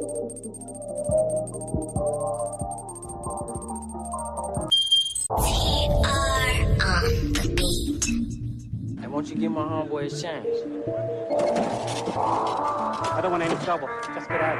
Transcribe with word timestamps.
Hey, 0.00 0.06
won't 9.08 9.28
you 9.28 9.36
give 9.36 9.52
my 9.52 9.60
homeboy 9.60 10.06
a 10.06 10.08
change? 10.08 10.46
I 12.16 13.20
don't 13.20 13.30
want 13.30 13.42
any 13.42 13.54
trouble. 13.62 13.90
Just 14.14 14.28
get 14.30 14.40
out. 14.40 14.58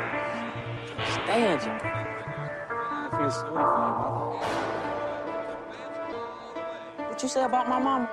Stand 1.09 1.63
you. 1.63 1.72
I 1.72 3.09
feel 3.11 3.31
sorry 3.31 3.49
for 3.49 3.54
my 3.54 3.63
mother. 6.99 7.09
What 7.09 7.22
you 7.22 7.29
say 7.31 7.45
about 7.45 7.67
my 7.67 7.79
mama? 7.79 8.11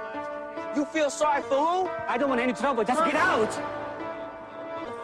You 0.78 0.86
feel 0.86 1.10
sorry 1.10 1.42
for 1.42 1.58
who? 1.58 1.90
I 2.08 2.18
don't 2.18 2.30
want 2.30 2.40
any 2.40 2.54
trouble. 2.54 2.86
Just 2.86 3.04
get 3.04 3.16
out. 3.16 3.77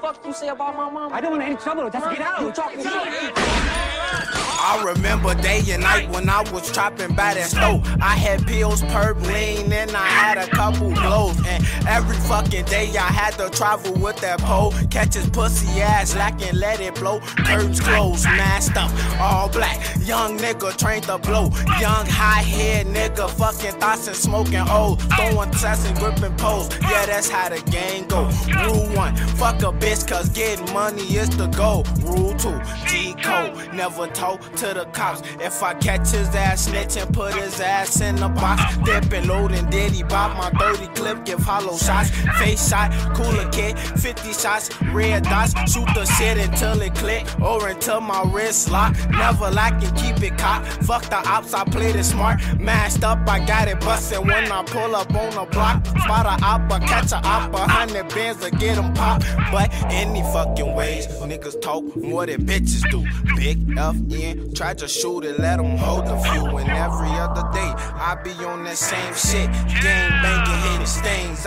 The 0.03 0.09
fuck 0.09 0.25
you 0.25 0.33
say 0.33 0.49
about 0.49 0.75
my 0.75 0.89
mama? 0.89 1.15
I 1.15 1.21
don't 1.21 1.31
want 1.31 1.43
any 1.43 1.55
trouble. 1.55 1.89
Just 1.89 2.09
get 2.09 2.19
out. 2.19 2.41
You 2.41 2.51
talking 2.51 2.79
shit? 2.81 2.91
I 2.91 4.83
remember 4.85 5.33
day 5.35 5.61
and 5.69 5.81
night 5.81 6.09
when 6.09 6.27
I 6.27 6.41
was 6.51 6.69
chopping 6.71 7.15
by 7.15 7.35
that 7.35 7.49
stove. 7.49 7.87
I 8.01 8.17
had 8.17 8.45
pills, 8.45 8.81
perp, 8.81 9.25
lean, 9.25 9.71
and 9.71 9.91
I 9.91 10.05
had 10.05 10.37
a 10.39 10.47
couple 10.47 10.91
blows. 10.91 11.37
Every 11.87 12.15
fucking 12.15 12.65
day 12.65 12.95
I 12.95 13.11
had 13.11 13.31
to 13.39 13.49
travel 13.49 13.93
with 13.93 14.17
that 14.21 14.39
pole. 14.39 14.71
Catch 14.89 15.15
his 15.15 15.29
pussy 15.29 15.81
ass 15.81 16.15
lacking, 16.15 16.55
let 16.55 16.79
it 16.79 16.95
blow. 16.95 17.19
Curtains 17.19 17.79
closed, 17.79 18.25
masked 18.25 18.77
up, 18.77 18.91
all 19.19 19.49
black. 19.49 19.77
Young 19.99 20.37
nigga 20.37 20.75
trained 20.77 21.03
to 21.03 21.17
blow. 21.17 21.49
Young 21.79 22.05
high 22.07 22.41
head 22.41 22.87
nigga, 22.87 23.29
fucking 23.29 23.79
thoughts 23.79 24.07
and 24.07 24.15
smoking 24.15 24.67
old. 24.69 25.01
Throwing 25.13 25.51
tests 25.51 25.85
and 25.85 25.97
gripping 25.97 26.35
poles. 26.37 26.69
Yeah, 26.81 27.05
that's 27.05 27.29
how 27.29 27.49
the 27.49 27.59
game 27.69 28.07
go. 28.07 28.23
Rule 28.63 28.87
one, 28.95 29.15
fuck 29.35 29.61
a 29.61 29.71
bitch, 29.73 30.07
cause 30.07 30.29
getting 30.29 30.73
money 30.73 31.01
is 31.01 31.29
the 31.37 31.47
goal. 31.47 31.83
Rule 32.01 32.33
two, 32.35 32.59
G 32.87 33.13
code, 33.21 33.73
never 33.73 34.07
talk 34.07 34.41
to 34.55 34.73
the 34.73 34.85
cops. 34.93 35.21
If 35.39 35.61
I 35.61 35.73
catch 35.73 36.11
his 36.11 36.29
ass 36.29 36.69
snitching, 36.69 37.11
put 37.11 37.33
his 37.33 37.59
ass 37.59 37.99
in 37.99 38.15
the 38.15 38.29
box. 38.29 38.77
Dipping, 38.85 39.27
loading, 39.27 39.69
diddy 39.69 40.03
bop 40.03 40.37
my 40.37 40.49
30 40.59 40.87
clip, 40.95 41.25
give 41.25 41.39
hollow 41.39 41.72
shots. 41.77 42.09
Face 42.39 42.69
shot, 42.69 42.91
cooler 43.15 43.49
kid, 43.51 43.77
50 43.79 44.33
shots, 44.33 44.69
red 44.93 45.23
dots. 45.23 45.53
Shoot 45.71 45.87
the 45.93 46.05
shit 46.17 46.37
until 46.37 46.81
it 46.81 46.95
click 46.95 47.25
or 47.41 47.67
until 47.67 48.01
my 48.01 48.23
wrist 48.33 48.69
lock. 48.71 48.95
Never 49.09 49.45
and 49.83 49.97
keep 49.97 50.21
it 50.23 50.37
cocked. 50.37 50.67
Fuck 50.83 51.03
the 51.09 51.17
ops, 51.27 51.53
I 51.53 51.63
played 51.63 51.95
it 51.95 52.03
smart. 52.03 52.39
Mashed 52.59 53.03
up, 53.03 53.27
I 53.27 53.45
got 53.45 53.67
it 53.67 53.79
bustin' 53.79 54.25
when 54.27 54.51
I 54.51 54.63
pull 54.63 54.95
up 54.95 55.13
on 55.13 55.31
the 55.35 55.45
block. 55.51 55.85
Spot 55.85 56.25
a 56.25 56.45
op, 56.45 56.71
or 56.71 56.79
catch 56.79 57.11
a 57.11 57.17
op, 57.17 57.53
a 57.53 57.59
hundred 57.59 58.09
bands 58.09 58.41
to 58.43 58.51
get 58.51 58.77
'em 58.77 58.93
pop. 58.93 59.23
But 59.51 59.73
any 59.91 60.21
fucking 60.33 60.73
ways, 60.75 61.07
niggas 61.07 61.61
talk 61.61 61.83
more 61.95 62.25
than 62.25 62.45
bitches 62.45 62.83
do. 62.91 63.05
Big 63.35 63.57
FN, 63.77 64.55
try 64.55 64.73
to 64.73 64.87
shoot 64.87 65.23
it, 65.23 65.39
let 65.39 65.59
'em 65.59 65.77
hold 65.77 66.05
the 66.07 66.15
view. 66.15 66.57
And 66.57 66.69
every 66.69 67.13
other 67.25 67.45
day, 67.53 67.71
I 68.09 68.15
be 68.23 68.31
on 68.45 68.63
that 68.65 68.77
same 68.77 69.13
shit. 69.15 69.49
Game 69.81 70.13
banging, 70.21 70.61
hitting. 70.65 70.82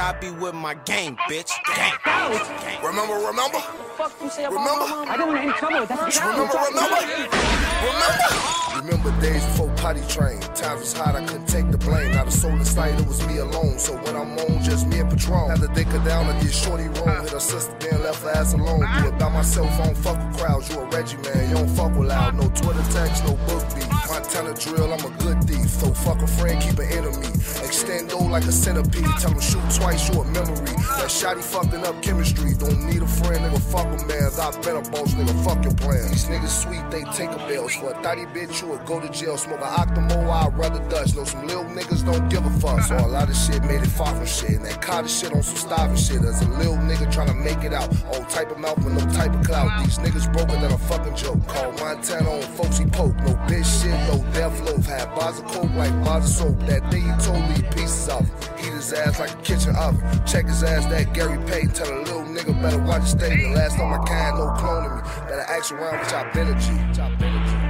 I 0.06 0.12
be 0.12 0.30
with 0.30 0.54
my 0.54 0.74
game, 0.86 1.16
bitch. 1.28 1.50
Gang. 1.74 1.92
Remember, 2.80 3.14
remember? 3.26 3.58
fuck 3.98 4.12
you 4.22 4.30
say 4.30 4.44
about 4.44 4.54
Remember? 4.54 4.86
my 4.86 4.88
mama? 4.88 5.10
I 5.10 5.16
don't 5.16 5.26
want 5.26 5.40
any 5.40 5.52
trouble. 5.54 5.84
Just. 5.84 6.22
Remember, 6.22 6.46
remember? 6.62 7.00
Remember? 7.90 8.46
Remember 8.78 9.20
days 9.20 9.44
before 9.46 9.68
potty 9.82 10.02
train. 10.06 10.38
Times 10.54 10.78
was 10.78 10.92
hot, 10.92 11.16
I 11.16 11.26
couldn't 11.26 11.48
take 11.48 11.72
the 11.72 11.78
blame. 11.78 12.14
Not 12.14 12.28
a 12.28 12.30
soul 12.30 12.52
inside, 12.52 13.00
it 13.00 13.06
was 13.08 13.26
me 13.26 13.38
alone. 13.38 13.80
So 13.80 13.94
when 13.96 14.14
I'm 14.14 14.38
on, 14.38 14.62
just 14.62 14.86
me 14.86 15.00
and 15.00 15.10
Patron. 15.10 15.50
Had 15.50 15.60
to 15.62 15.68
dick 15.74 15.88
her 15.88 16.04
down 16.04 16.30
and 16.30 16.40
get 16.40 16.54
shorty 16.54 16.84
wrong. 16.84 17.22
Hit 17.22 17.30
her 17.30 17.40
sister, 17.40 17.74
then 17.80 18.04
left 18.04 18.22
her 18.22 18.30
ass 18.30 18.52
alone. 18.52 18.86
Do 19.02 19.08
it 19.08 19.18
by 19.18 19.28
myself, 19.28 19.72
I 19.80 19.86
don't 19.86 19.96
fuck 19.96 20.18
with 20.18 20.38
crowds. 20.38 20.70
You 20.70 20.82
a 20.82 20.84
Reggie 20.86 21.16
man, 21.16 21.48
you 21.48 21.54
don't 21.56 21.68
fuck 21.70 21.96
with 21.96 22.06
loud. 22.06 22.36
No 22.36 22.48
Twitter 22.50 22.86
text, 22.92 23.24
no 23.24 23.34
book 23.48 23.64
beat. 23.74 23.95
Montana 24.16 24.54
drill, 24.54 24.94
I'm 24.94 25.04
a 25.04 25.10
good 25.18 25.44
thief. 25.44 25.68
So 25.68 25.92
fuck 25.92 26.22
a 26.22 26.26
friend, 26.26 26.58
keep 26.62 26.78
an 26.78 26.88
enemy. 26.90 27.28
Extendo 27.60 28.30
like 28.30 28.44
a 28.44 28.52
centipede. 28.52 29.04
Tell 29.20 29.30
him 29.30 29.40
shoot 29.40 29.60
twice, 29.76 30.08
you 30.08 30.22
a 30.22 30.24
memory. 30.32 30.72
That 30.96 31.12
shotty 31.12 31.42
fucking 31.42 31.84
up 31.84 32.00
chemistry. 32.00 32.54
Don't 32.54 32.86
need 32.86 33.02
a 33.02 33.06
friend, 33.06 33.44
nigga, 33.44 33.60
fuck 33.60 33.84
a 33.84 34.06
man. 34.06 34.30
I've 34.40 34.62
been 34.62 34.76
a 34.76 34.80
boss, 34.90 35.12
nigga, 35.12 35.36
fuck 35.44 35.62
your 35.62 35.74
plan. 35.74 36.08
These 36.08 36.24
niggas 36.32 36.48
sweet, 36.48 36.90
they 36.90 37.04
take 37.12 37.28
a 37.28 37.46
bills. 37.46 37.74
For 37.74 37.90
a 37.90 38.02
thotty 38.02 38.24
bitch, 38.32 38.62
you 38.62 38.68
would 38.68 38.86
go 38.86 39.00
to 39.00 39.08
jail. 39.10 39.36
Smoke 39.36 39.60
a 39.60 39.64
octamo, 39.64 40.16
I'd 40.30 40.56
rather 40.56 40.80
Dutch. 40.88 41.14
Know 41.14 41.24
some 41.24 41.46
little 41.46 41.64
niggas 41.64 42.02
don't 42.06 42.26
give 42.30 42.46
a 42.46 42.50
fuck. 42.58 42.80
So 42.84 42.96
a 42.96 43.04
lot 43.06 43.28
of 43.28 43.36
shit 43.36 43.62
made 43.64 43.82
it 43.82 43.92
far 43.92 44.14
from 44.14 44.24
shit. 44.24 44.56
And 44.56 44.64
that 44.64 44.80
cottage 44.80 45.10
shit 45.10 45.34
on 45.34 45.42
some 45.42 45.56
starving 45.56 45.96
shit. 45.98 46.22
As 46.24 46.40
a 46.40 46.48
little 46.56 46.76
nigga 46.88 47.12
trying 47.12 47.28
to 47.28 47.34
make 47.34 47.62
it 47.64 47.74
out. 47.74 47.92
All 48.06 48.24
type 48.24 48.50
of 48.50 48.58
mouth 48.58 48.78
with 48.78 48.94
no 48.94 49.04
type 49.12 49.34
of 49.34 49.44
clout. 49.44 49.84
These 49.84 49.98
niggas 49.98 50.32
broken 50.32 50.62
than 50.62 50.72
a 50.72 50.78
fucking 50.78 51.16
joke. 51.16 51.46
Call 51.46 51.72
Montana 51.72 52.30
on 52.30 52.42
folksy 52.56 52.86
poke. 52.86 53.14
No 53.16 53.34
bitch 53.44 53.68
shit, 53.82 54.05
loaf. 54.88 54.98
Had 54.98 55.14
bars 55.14 55.38
of 55.38 55.46
coke 55.46 55.74
like 55.74 56.04
bars 56.04 56.24
of 56.24 56.30
soap. 56.30 56.60
That 56.66 56.90
day 56.90 57.00
he 57.00 57.12
told 57.24 57.42
me 57.50 57.62
pieces 57.74 58.08
of 58.08 58.22
it. 58.22 58.60
Heat 58.60 58.72
his 58.72 58.92
ass 58.92 59.18
like 59.18 59.32
a 59.32 59.42
kitchen 59.42 59.74
oven. 59.76 60.26
Check 60.26 60.46
his 60.46 60.62
ass 60.62 60.86
that 60.86 61.12
Gary 61.12 61.38
Payton. 61.46 61.72
Tell 61.72 61.92
a 61.92 62.00
little 62.00 62.22
nigga 62.22 62.60
better 62.62 62.82
watch 62.82 63.02
his 63.02 63.10
statement. 63.12 63.54
Last 63.54 63.76
time 63.76 63.92
I 63.92 64.04
kind, 64.06 64.38
no 64.38 64.46
cloning 64.58 64.96
me. 64.96 65.02
Better 65.28 65.40
ask 65.40 65.72
around 65.72 66.00
which 66.00 66.12
I 66.12 66.30
been 66.32 66.48
a 66.48 66.60
G. 66.60 66.72
Which 66.72 66.98
I 66.98 67.14
been 67.16 67.34
a 67.34 67.60
G. 67.60 67.65